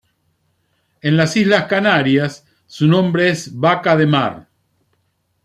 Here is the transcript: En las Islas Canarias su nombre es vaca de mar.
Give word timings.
En 1.03 1.15
las 1.15 1.37
Islas 1.37 1.65
Canarias 1.67 2.43
su 2.65 2.87
nombre 2.87 3.29
es 3.29 3.55
vaca 3.59 3.95
de 3.95 4.07
mar. 4.07 4.49